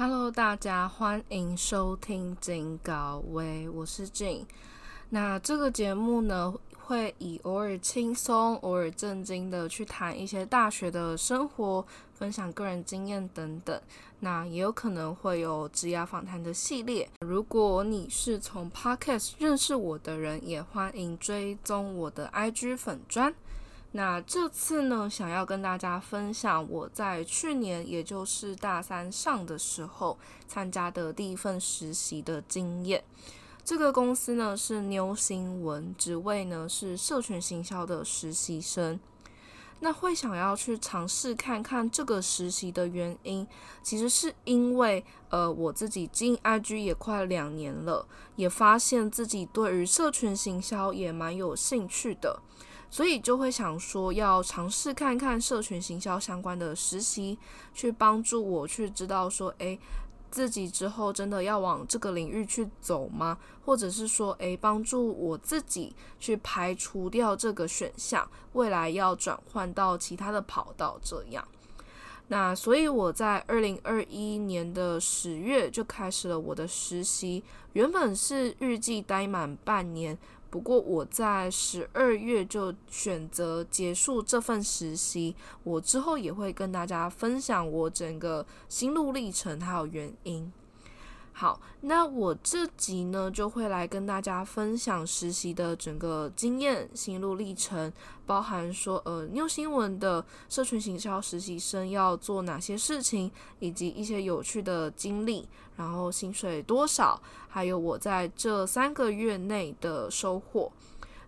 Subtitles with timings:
[0.00, 4.46] Hello，大家欢迎收听金高威，我是静。
[5.10, 13.82] 那这个节目呢，会以偶尔轻松、偶尔震惊的去谈一些大学的生活，分享个人经验等等。
[14.20, 17.10] 那也有可能会有职涯访谈的系列。
[17.18, 23.34] 如果你是从 Podcast 认识我的人，也欢迎追踪我的 IG 粉砖。
[23.92, 33.02] 那这次呢，想要跟大家分享我在去年，也就是大三上的时候参加的第一份实习的经验。
[33.64, 39.00] 这个公司呢是牛新闻，职位呢是社群行销的实习生。
[39.80, 43.46] 那会想要去尝试看看这个实习的原因，
[43.82, 52.42] 其实是因为呃我自己进 IG 也快两年了，也发现自己对于社群行销也蛮有兴趣的。
[52.90, 57.38] 所以就会想说，要尝试看看社群行销相关的实习，
[57.74, 59.78] 去帮助我去知道说，诶，
[60.30, 63.38] 自己之后真的要往这个领域去走吗？
[63.64, 71.46] 或者是说，诶，帮助我自己去排除掉这个选项，未来要转换到其他的跑道这样。
[72.30, 80.18] 那所以我在二零二一年的十月就开始了我的实习，原本是预计待满半年。
[80.50, 90.50] 不过我在十二月就选择结束这份实习，我之后也会跟大家分享我整个心路历程还有原因。
[91.40, 97.92] 好，那我这集呢就会来跟大家分享实习的整个经验、心路历程，
[98.26, 110.72] 包含说呃，New 新闻的社群行销实习生要做哪些事情，以及一些有趣的经历，然后薪水多少，还有我在这三个月内的收获。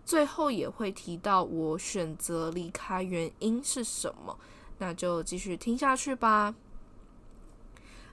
[0.03, 4.37] 最后也会提到我选择离开原因是什么，
[4.79, 6.53] 那就继续听下去吧。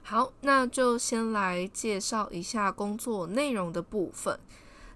[0.09, 4.39] 好，那就先来介绍一下工作内容的部分。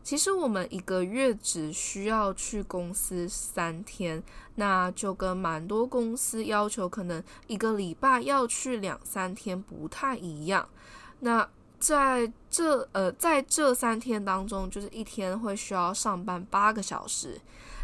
[0.02, 4.24] 其实我们一个月只需要去公司三天，
[4.56, 10.68] 那就跟蛮多公司要求可能一个礼拜要去两三天不太一样。
[11.20, 11.48] 那
[11.78, 17.40] 在这呃在这三天当中，就是一天会需要上班八个小时，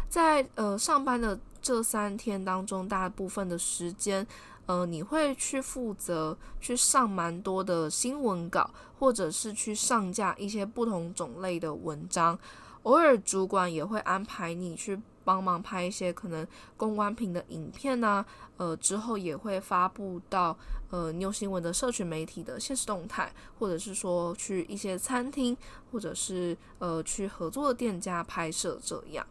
[0.08, 4.26] 在呃上班的这三天当中，大部分的时间。
[4.66, 12.38] 呃，你会去负责去上蛮多的新闻稿，或者是去上架一些不同种类的文章。
[12.84, 18.24] 偶尔主管也会安排你去帮忙拍一些可能公关品的影片呐。
[18.58, 20.56] 呃，之后也会发布到
[20.90, 25.56] 呃牛新闻的社群媒体的现实动态，或者是说去一些餐厅，
[25.90, 29.26] 或者是呃去合作的店家拍摄这样。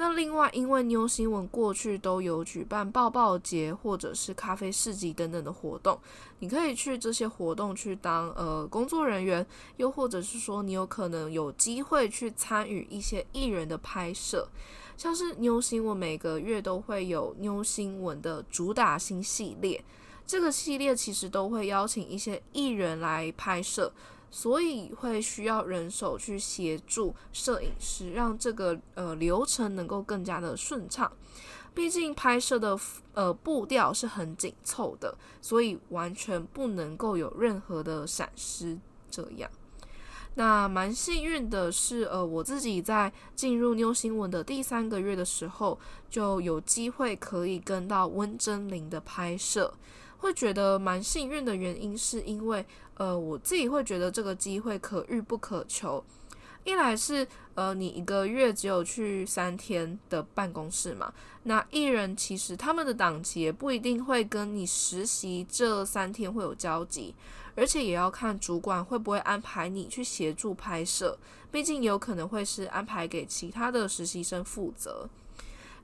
[0.00, 5.98] 那另外，因为妞新闻过去都有举办抱抱节或者是咖啡市集等等的活动，
[6.38, 9.44] 你可以去这些活动去当呃工作人员，
[9.76, 14.48] 又或者是说你有可能有机会去参与一些艺人的拍摄，
[14.96, 19.84] 像是妞新闻每个月都会有妞新闻的主打新系列，
[20.24, 23.92] 这个系列其实都会邀请一些艺人来拍摄。
[24.30, 31.10] 所以会需要人手去协助摄影师，让这个呃流程能够更加的顺畅。
[31.74, 32.78] 毕竟拍摄的
[33.14, 38.78] 呃步调是很紧凑的，所以完全不能够有任何的闪失。
[39.10, 39.50] 这样，
[40.34, 45.78] 那蛮幸运的是，呃，我自己在进入妞新闻的第三个月的时候，
[46.10, 49.72] 就有机会可以跟到温真菱的拍摄。
[50.18, 52.64] 会觉得蛮幸运的原因，是因为
[52.94, 56.04] 呃，我自己会觉得这个机会可遇不可求。
[56.64, 61.10] 一来是呃，你一个月只有去三天的办公室嘛，
[61.44, 67.14] 那艺人其实他们的档期也不一定会跟你实习这三天会有交集，
[67.54, 71.16] 而且也要看主管会不会安排你去协助拍摄，
[71.50, 75.08] 毕竟有可能会是安排给其他的实习生负责。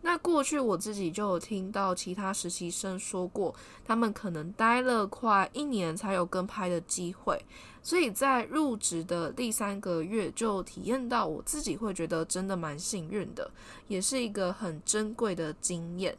[0.06, 3.54] 那过去我自己就有听到其他实习生说过，
[3.86, 7.42] 他们可能待了快一年才有跟拍的机会，
[7.82, 13.50] 所以在入职的第三个月就体验到，我自己会觉得真的蛮幸运的，
[13.88, 16.14] 也是一个很珍贵的经验。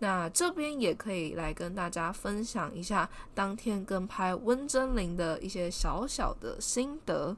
[0.00, 7.34] 那这边也可以来跟大家分享一下当天跟拍温真菱的一些小小的心得。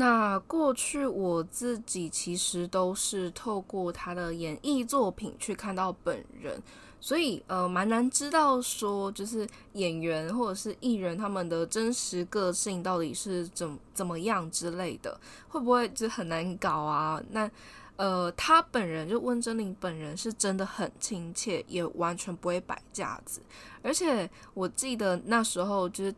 [0.00, 6.58] 那过去我自己其实都是透过他的演艺作品去看到本人，
[6.98, 17.22] 所以呃蛮难知道说就是演员或者是艺人他们的真实个性到底是怎怎么样之类的，会不会就很难搞啊？
[17.32, 17.50] 那
[17.96, 23.42] 呃他本人就温真菱本人是真的很亲切，也完全不会摆架子，
[23.82, 26.14] 而且我记得那时候就是。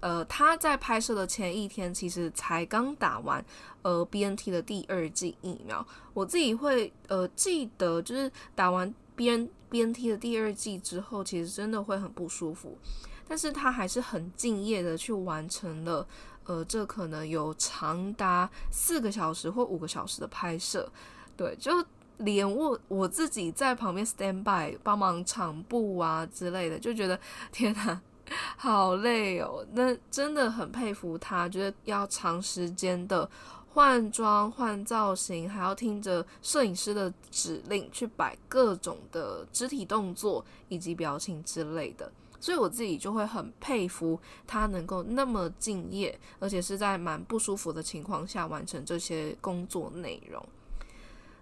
[0.00, 3.44] 呃，他在拍摄的前一天，其实才刚打完
[3.82, 5.86] 呃 B N T 的第二剂疫苗。
[6.14, 12.78] 我自己会呃记得，就是打完 B N B N T 的第二剂之后，其实真的会很不舒服。
[13.26, 16.06] 但是他还是很敬业的去完成了，
[16.44, 20.90] 呃，这可能有长达四个小时或五个小时的拍摄，
[21.36, 21.70] 对，就
[22.16, 27.20] 连我我自己在旁边 stand by 帮忙场布啊之类的，就觉得
[27.52, 28.00] 天哪，
[28.56, 29.66] 好累哦。
[29.72, 33.28] 那真的很佩服他，觉得要长时间的
[33.68, 42.10] 换装换造型，还要听着摄影师的指令去摆各种的肢体动作以及表情之类的。
[42.40, 50.40] 所以我自己就会很佩服他能够那么敬业，而且是在蛮不舒服的情况下完成这些工作内容。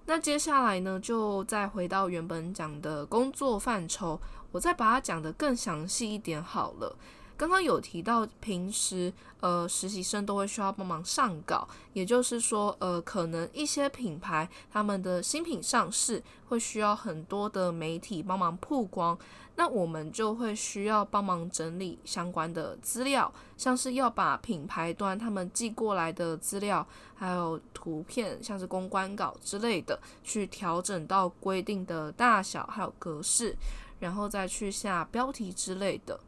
[0.08, 4.20] 那接下来呢，就再回到原本讲的工作范畴，
[4.53, 6.97] 我再把它讲得更详细一点好了。
[7.37, 19.19] 刚刚有提到，平时呃实习生都会需要帮忙上稿，也就是说，呃，可能一些品牌他们的新品上市会需要很多的媒体帮忙曝光，
[19.56, 33.55] 那我们就会需要帮忙整理相关的资料，像是要把品牌端他们寄过来的资料，还有图片，像是公关稿之类的，去调整到规定的大小还有格式，
[34.00, 36.19] 然后再去下标题之类的。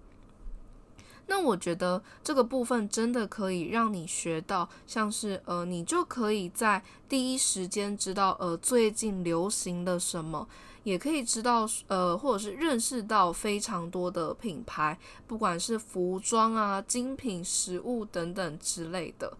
[1.30, 10.48] 那我觉得这个部分真的可以让你学到，像是呃，你就可以在第一时间知道呃最近流行的什么，
[10.84, 19.36] 也可以知道呃，或者是认识到非常多的品牌，不管是服装啊、精品、食物等等之类的。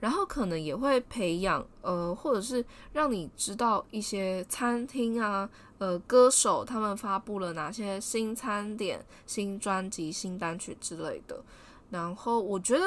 [0.00, 5.48] 然后可能也会培养，呃，或者是让你知道一些餐厅啊，
[5.78, 11.40] 呃，歌手他们发布了哪些新餐点、新专辑、新单曲之类的。
[11.90, 12.84] 然后我觉得，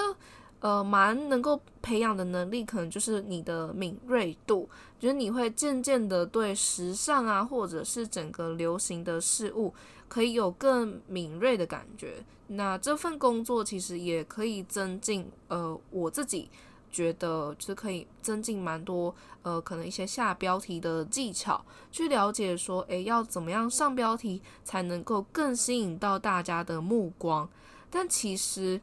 [0.59, 9.73] 呃，蛮能够培养的能力，可能就是你的敏锐度，就是你会渐渐的对时尚啊，或者是整个流行的事物，
[10.07, 12.23] 可以有更敏锐的感觉。
[12.47, 16.49] 那这份工作其实也可以增进，呃，我自己。
[16.91, 27.49] 觉得就是可以增进蛮多，呃，可能一些下标题的技巧，去了解说，诶，要怎么样上标题才能够更吸引到大家的目光。
[27.89, 28.79] 但其实，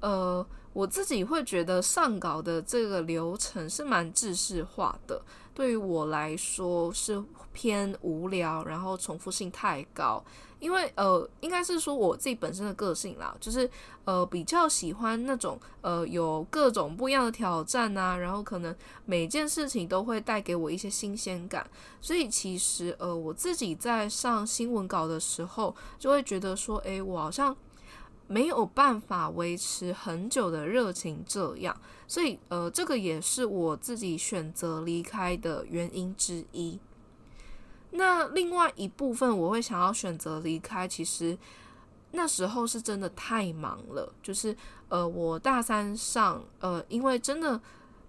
[0.00, 5.22] 呃，我自己会觉得上稿的这个流程是蛮制式化的，
[5.54, 7.22] 对于我来说是
[7.52, 10.22] 偏无聊，然后重复性太高。
[10.60, 13.70] 因为呃，应该是说我自己本身的个性啦，就是
[14.04, 18.74] 呃比较喜欢那种呃有各种不一样的挑战啊，然后可能
[19.04, 21.64] 每件事情都会带给我一些新鲜感，
[22.00, 27.56] 所以其实呃我自己在上新闻稿的时候，就会觉得说，诶，我好像
[28.28, 31.76] 没有办法维持很久的热情这样，
[32.06, 36.78] 所以呃这个也是我自己选择离开的原因之一。
[37.90, 40.86] 那另外一部分，我会想要选择离开。
[40.86, 41.36] 其实
[42.12, 44.54] 那时候是真的太忙了，就是
[44.88, 47.58] 呃，我大三上，呃，因为真的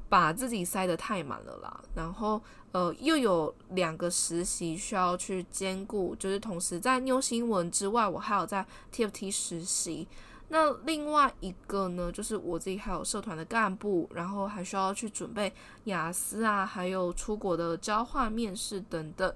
[0.09, 1.81] 把自己塞得太满了啦。
[1.95, 2.41] 然后
[2.71, 10.07] 呃，又有两个实习需要去兼顾，就是同时在妞新闻之外，我还有在 TFT 实习。
[10.51, 15.53] 那另外一个呢，就是我自己还有社团的干部，然后还需要去准备
[15.84, 19.31] 雅思啊，还有出国的交换面试等等。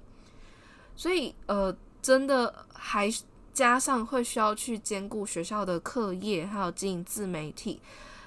[0.96, 3.08] 所以，呃，真的还
[3.54, 7.80] 加上会需要去兼顾学校的课业，还有经营自媒体，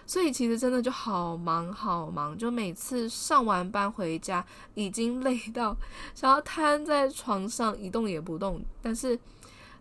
[0.07, 2.37] 所以其实真的就好忙好忙。
[2.39, 4.45] 就每次上完班回家，
[4.75, 5.77] 已经累到
[6.15, 8.63] 想要瘫在床上一动也不动。
[8.81, 9.19] 但是，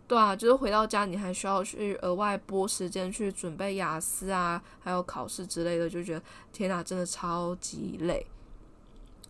[0.08, 8.26] 对啊，就是回到家你还需要去额外拨时间去准备雅思啊，还有考试之类的，就觉得天哪，真的超级累。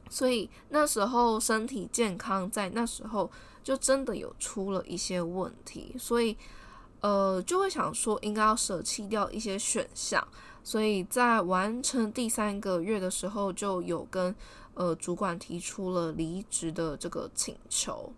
[0.08, 3.30] 所以那时候身体健康，在那时候
[3.64, 6.38] 就真的有出了一些问题，所以
[7.02, 10.26] 呃就会想说应该要舍弃掉一些选项，
[10.66, 14.36] 所以在完成第三个月的时候，就有跟
[14.74, 18.12] 呃主管提出了离职的这个请求。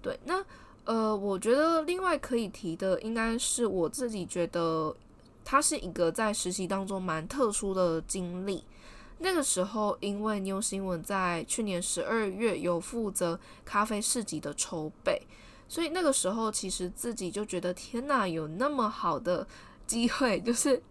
[0.00, 0.42] 对，那
[0.84, 4.96] 呃我觉得另外可以提的，应该是我自己觉得
[5.44, 8.64] 它是一个在实习当中蛮特殊的经历。
[9.18, 15.20] 那个时候，因为妞新闻在去年十二月有负责咖啡市集的筹备，
[15.68, 19.46] 所以那个时候其实自己就觉得天呐，有那么好的
[19.86, 20.82] 机会，就是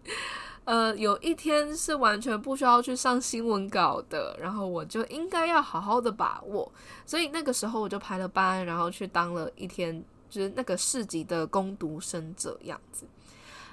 [0.70, 6.70] 呃，有一天是完全不需要去上新闻稿的，然后我就应该要好好的把握。
[7.04, 13.04] 所以那个时候我就排了班，然后去当了一天，就是那个市级的攻读生这样子。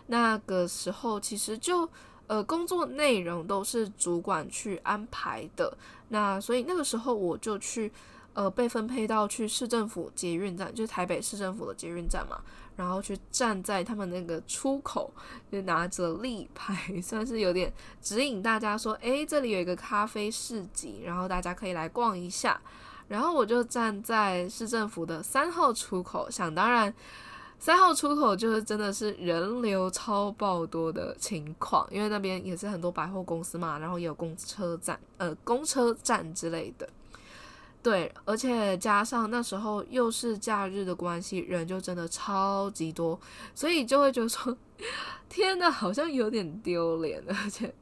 [0.07, 1.87] 那个时候其实就
[2.25, 5.77] 呃工作内容都是主管去安排的，
[6.07, 7.91] 那所以那个时候我就去
[8.37, 12.39] 呃被分配到去市政府捷运站，就是台北市政府的捷运站嘛，
[12.75, 15.11] 然后去站在他们那个出口，
[15.51, 22.61] 就拿着立牌， 算是有点指引大家说，诶，这里有一个咖啡市集，然后大家可以来逛一下。
[23.07, 26.93] 然后我就站在市政府的三号出口，想当然，
[27.57, 36.87] 三号出口就是真的是人流超爆多的情况，因为那边也是很多百货公司嘛，然后也有公车站，呃，公车站之类的。
[37.87, 43.17] 对，而且加上那时候又是假日的关系，人就真的超级多，
[43.55, 44.57] 所以就会觉得说，
[45.29, 47.73] 天呐，好像有点丢脸，而且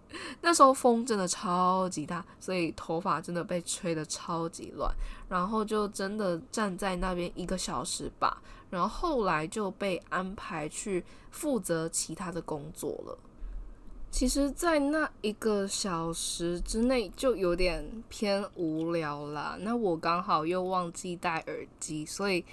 [0.41, 4.93] 那时候风真的超级大，所以头发真的被吹得超级乱，
[5.27, 13.17] 然后就真的站在那边一个小时吧，然后后来就被安排去负责其他的工作了。
[14.15, 19.57] 其实，在那一个小时之内就有点偏无聊啦。
[19.59, 22.45] 那我刚好又忘记带耳机，所以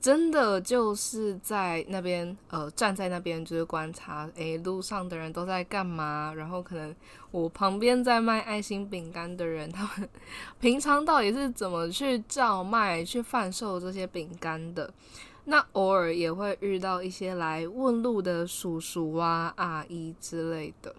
[0.00, 6.32] 真的就是在那边，呃，站在那边就是观察，诶，路上的人都在干嘛？
[6.36, 6.94] 然后可能
[7.32, 10.08] 我旁边在卖爱心饼干的人，他们
[10.60, 14.88] 平常到底是怎么去叫卖、去贩售这些饼干的？
[15.46, 20.94] 那偶尔也会遇到一些来问路的叔叔啊、阿姨之类的。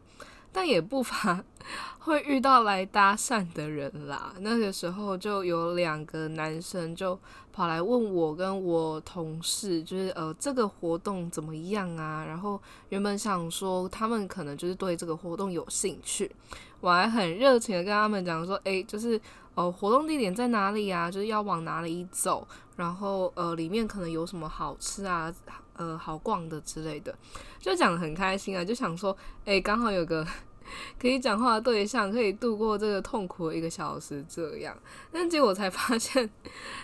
[0.51, 1.43] 但也不乏
[1.99, 4.33] 会遇到来搭讪的人啦。
[4.39, 7.17] 那个时候就有两个男生就
[7.51, 12.25] 跑来问我跟我同事，就是呃这个活动怎么样啊？
[12.25, 16.31] 然后原本想说他们可能就是对这个活动有兴趣，
[16.79, 19.19] 我还很热情的跟他们讲说，诶，就是
[19.55, 21.11] 呃活动地点在哪里啊？
[21.11, 22.47] 就是要往哪里走？
[22.77, 25.31] 然后呃里面可能有什么好吃啊？
[25.79, 27.17] 呃，好逛的之类的，
[27.57, 30.27] 就讲的很开心啊，就想说，哎，刚好有个
[30.99, 34.77] 可以讲话的对象，可以度过这个痛苦的一个小时，这样。
[35.09, 36.29] 但结果才发现，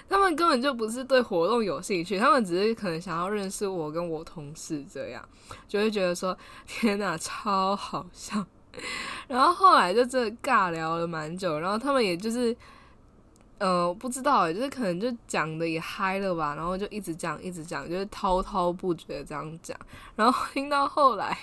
[0.08, 5.28] 他们根本就不是对活动有兴趣，他们只是可能想要认识我跟我同事，这样
[5.68, 8.46] 就会觉得说，天哪，超好笑。
[9.28, 12.56] 然后后来就这尬聊了蛮久，然后他们也就是。
[13.58, 19.78] 呃，不知道哎，就是可能就讲的也嗨了吧，然后就一直讲，一直讲，就是滔滔不绝这样讲。
[20.16, 21.38] 然后听到后来，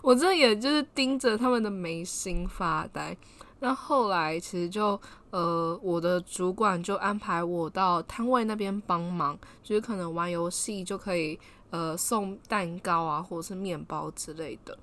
[0.00, 3.16] 我真的也就是盯着他们的眉心发呆。
[3.58, 4.98] 那后来其实就
[5.30, 11.38] 呃，我的主管就安排我到摊位那边帮忙，就是可能玩游戏就可以
[11.70, 14.78] 呃送蛋糕啊，或者是面包之类的。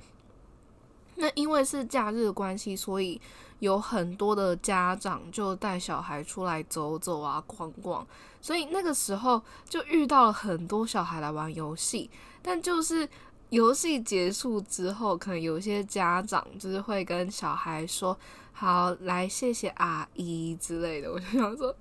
[1.18, 3.20] 那因为是假日关系，所以。
[3.60, 8.06] 有很多的家长就带小孩出来走走啊、逛逛，
[8.40, 12.08] 所以那个时候就遇到了很多小孩来玩游戏。
[12.44, 13.10] 但就是
[13.50, 18.16] 游戏结束之后，可能有些家长就是会跟小孩说
[18.54, 21.76] ：“好，来谢谢阿姨之类的。”我就想说：“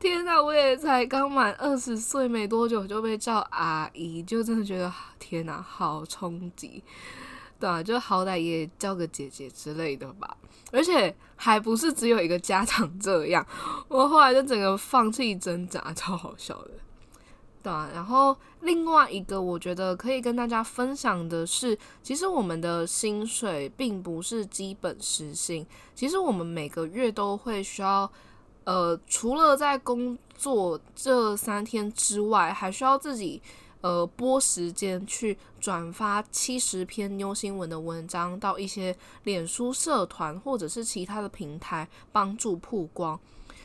[0.00, 6.82] 天哪，我也才刚满二十岁没多久就被叫阿姨，就真的觉得天哪，好冲击。”
[7.62, 10.36] 对啊，就好歹也叫个姐姐之类的吧。
[10.72, 13.46] 而且还不是只有一个家长这样，
[13.86, 16.70] 我后来就整个放弃挣扎，超好笑的。
[17.62, 25.64] 对啊，然后另外一个我觉得可以跟大家分享的是，其实我们的薪水并不是基本时薪，
[25.94, 28.10] 其实我们每个月都会需要，
[28.64, 33.40] 呃，除了在工作这三天之外，还需要自己。
[33.82, 43.20] 呃，拨时间去转发七十篇妞新闻的文章到一些脸书社团或者是其他的平台，帮助曝光。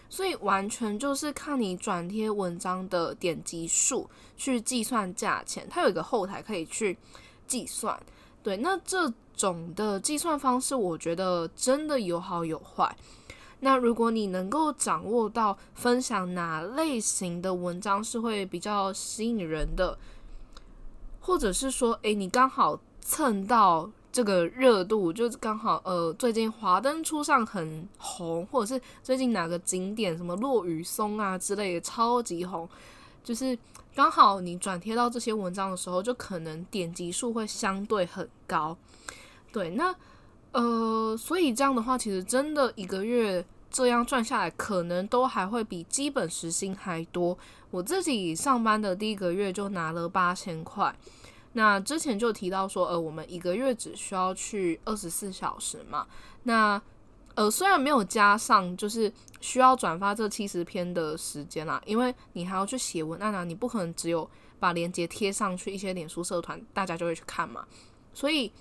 [0.09, 5.67] 所以完全就是看你转贴文章的点击数去计算价钱。
[5.69, 6.97] 它有一个后台可以去
[7.45, 7.97] 计算。
[8.41, 12.95] 对，那这种的计算方式，我觉得真的有好有坏。
[13.59, 19.97] 那如果你能够掌握到分享哪类型的文章是会比较吸引人的，
[21.19, 32.69] 或者是说，诶，你刚好蹭到这个热度，就刚好呃，最近华灯初上很红，或者是最近哪个景点什么落雨松啊之类的超级红，
[33.23, 33.57] 就是
[33.95, 38.77] 刚好你转贴到这些文章的时候，就可能点击数会相对很高。
[39.51, 39.95] 对，那。
[40.51, 47.37] 呃，所以这样的话，其实真的一个月这样赚下来，可能都还会比基本时薪还多。
[47.69, 50.95] 我自己上班的第一个月就拿了八千块。
[51.53, 56.07] 那之前就提到说，呃，我们一个月只需要去二十四小时嘛。
[56.43, 56.81] 那
[57.35, 59.11] 呃，虽然没有加上就是
[59.41, 64.27] 需要转发这七十篇的时间啦，因为你还要去写文案啊，你不可能只有
[64.59, 67.65] 把链接贴上去一些脸书社团，大家就会去看嘛。
[68.13, 68.51] 所以，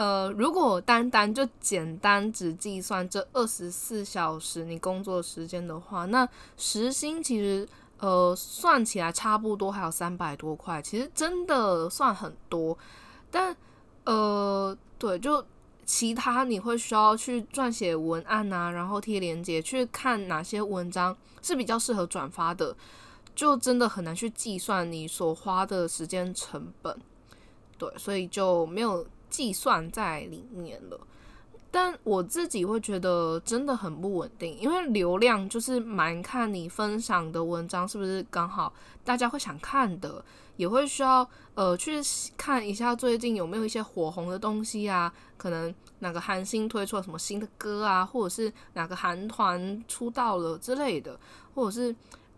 [0.00, 6.26] 呃，如果单单就简单只计算这二十四小时你工作时间的话，那
[6.56, 12.78] 时薪其实呃算起来差不多还有三百多块，其实真的算很多。
[13.30, 13.54] 但
[14.04, 15.44] 呃，对，就
[15.84, 22.74] 其他你会需要去撰写文案啊，然后贴链接去看哪些文章是比较适合转发的，
[23.34, 26.98] 就真的很难去计算你所花的时间成本。
[27.76, 31.00] 对，所以就没有计算在里面了。
[31.72, 38.72] 但我自己会觉得真的很不稳定，因为流量就是蛮看你分享的文章是不是刚好
[39.04, 40.24] 大家会想看的，
[40.56, 42.00] 也会需要呃去
[42.36, 51.16] 看一下最近有没有一些火红的东西啊，可能哪个韩星推出了什么新的歌啊，或者是哪个韩团出道了之类的，
[51.54, 51.94] 或者是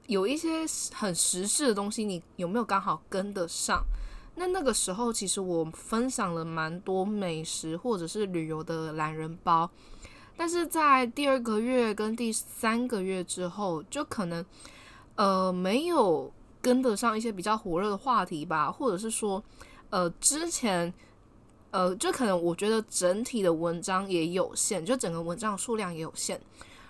[0.08, 3.82] 有一些很时事的东西，你有没有刚好跟得上？
[4.34, 9.70] 那那个时候，其实我分享了蛮多美食或者是旅游的懒人包，
[10.36, 14.44] 但是在第二个月跟第三个月之后，就可能
[15.16, 19.40] 呃没有跟得上一些比较火热的话题吧，或者是说
[19.90, 20.92] 呃之前
[21.70, 26.40] 呃就可能我觉得整体的文章也有限，就整个文章数量也有限，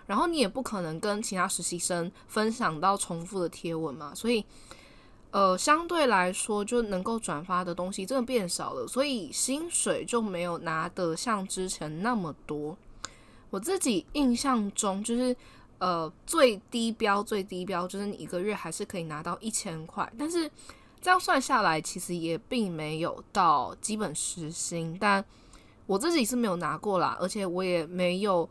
[0.06, 4.44] 然后你也不可能跟其他实习生分享到重复的贴文嘛，所以。
[5.32, 12.76] 呃，相对来说就能够转发的东西真的变少了，所以薪水就没有拿得像之前那么多。
[13.50, 15.34] 我自己印象中，就是
[15.78, 20.50] 呃最低标最低标，就是你一个月还是可以拿到一千块，但是
[21.00, 24.96] 这样算下来，其实也并没有到基本时薪。
[25.00, 25.24] 但
[25.86, 28.48] 我自己是没有拿过啦，而且我也没有。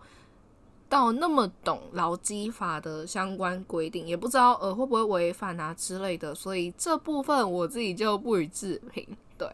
[0.91, 9.07] 到那么懂劳基法的相关规定，也不知道呃会不会违反啊之类的，所以这部分我自己就不予置评。
[9.37, 9.49] 对，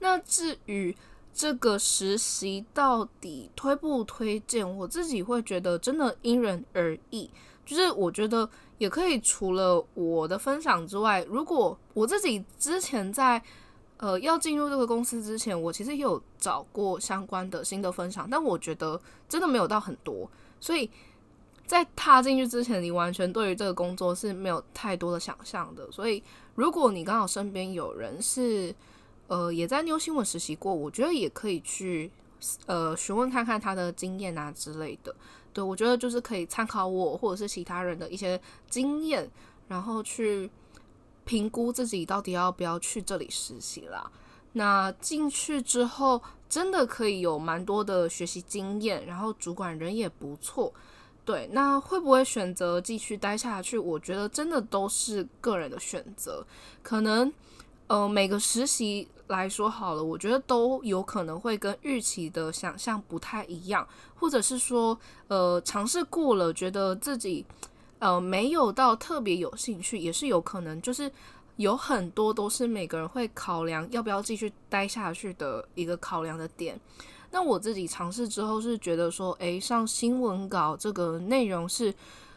[0.00, 0.96] 那至于
[1.32, 7.30] 这个实习到底推不推荐，我自己会觉得真的因人而异。
[7.64, 13.40] 就是我觉得也可以除了我的分享之外，如果我自己之前在。
[13.98, 20.28] 呃，要进入这个公司之前，我其实也有找过相关的心得分享，但我觉得真的没有到很多，
[20.60, 20.90] 所以
[21.64, 25.90] 在踏进去之前，你完全对于这个工作是没有太多的想象的。
[25.92, 26.22] 所以，
[26.56, 28.74] 如果你刚好身边有人是
[29.28, 32.10] 呃也在妞新闻实习过，我觉得也可以去
[32.66, 35.14] 呃询问看看他的经验啊之类的。
[35.52, 39.30] 对我觉得就是可以参考我或者是其他人的一些经验，
[39.68, 40.50] 然后去。
[41.24, 44.10] 评估自己到底要不要去这里实习啦。
[44.52, 50.72] 那进去之后，真的可以有蛮多的学习经验，然后主管人也不错。
[51.24, 53.76] 对，那会不会选择继续待下去？
[53.76, 56.46] 我觉得真的都是个人的选择。
[56.82, 57.32] 可能
[57.86, 64.96] 呃，每个实习来说好了，我觉得都有可能会跟预期的想象不太一样，或者是说
[65.28, 67.44] 呃，尝试过了，觉得自己。
[68.04, 71.10] 呃，没有到特别有兴趣，也是有可能，就是
[71.56, 76.78] 有很多都是每个人会考量要不要继续待下去的一个考量的点。
[77.30, 81.94] 那我自己尝试之后是觉得说，诶，上新闻稿这个内容是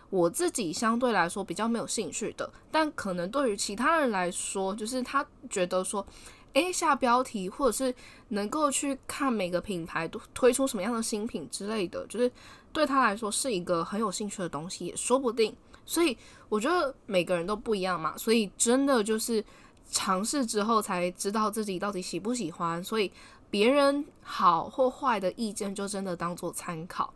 [0.10, 6.08] 我自己相对来说比较没有兴趣的，但可能对于其他人来说，就是他觉得说，
[6.54, 7.94] 诶，下标题或者是
[8.30, 12.32] 能够去看每个品牌都推出什么样的新品之类的，就是。
[12.78, 15.52] 对他来说是一个很有兴趣的东西，也说不定。
[15.84, 16.16] 所以
[16.48, 19.44] 我觉得每个人都不一样嘛，所以真的就是
[19.90, 22.84] 尝试之后才知道自己到底喜不喜欢。
[22.84, 23.12] 所以
[23.50, 27.12] 别人好或坏的意见就真的当做参考，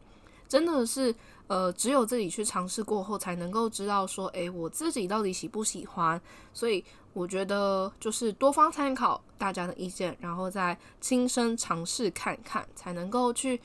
[0.50, 1.14] 真的是
[1.46, 6.20] 呃，只有自己去尝试过后才能够知道说，诶，我自己到底喜不喜欢。
[6.52, 13.62] 所以我觉得就是多方参考大家的意见，然后再亲身尝试看看，才能够去。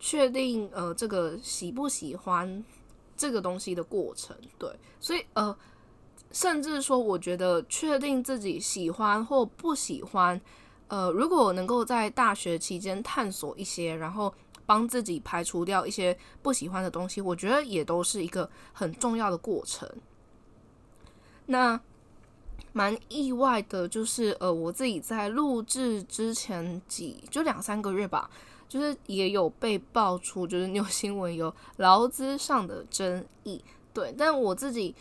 [0.00, 2.64] 确定呃，这个喜不喜欢
[3.16, 5.54] 这个东西的过程，对，所以呃，
[6.32, 10.40] 甚至说，我觉得确定自己喜欢或不喜欢，
[10.88, 14.32] 呃，如果能够在大学期间探索一些，然后
[14.64, 19.86] 帮自己排除掉一些不喜欢的东西，我觉得也都是一个很重要的过程。
[21.44, 21.78] 那
[22.72, 28.30] 蛮意外的，就是呃，我自己在录制之前几就两三个月吧。
[28.70, 33.60] 就是也有被爆出， 就是有新闻有劳资上的争议，
[33.92, 34.14] 对。
[34.16, 34.94] 但我自己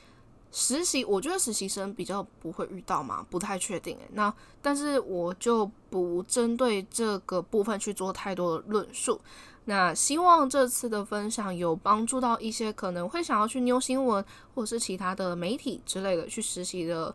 [0.52, 4.10] 实习，我觉得实习生比较不会遇到嘛，不太确定诶。
[4.14, 9.22] 那但是我就不针对这个部分去做太多的论述。
[9.66, 17.14] 那希望这次的分享有帮助到一些可能会想要去妞新闻或者是其他的媒体之类的去实习的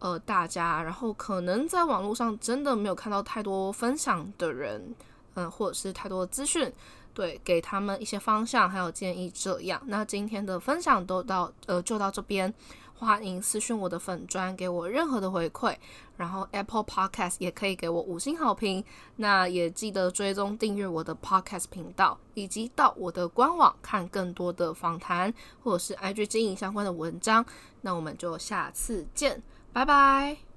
[0.00, 4.92] 呃大家，然后可能在网络上真的没有看到太多分享的人，
[5.34, 6.72] 嗯，或者是太多的资讯，
[7.14, 9.30] 对，给他们一些方向还有建议。
[9.30, 12.52] 这样，那今天的分享都到呃就到这边。
[12.94, 15.74] 欢迎私讯我的粉砖，给我任何的回馈。
[16.16, 18.84] 然后 Apple Podcast 也可以给我五星好评。
[19.16, 27.44] 那也记得追踪订阅我的 Podcast 频道，以及到我的官网看更多的访谈或者是 IG 经营相关的文章。
[27.80, 29.42] 那我们就下次见，
[29.72, 30.51] 拜拜。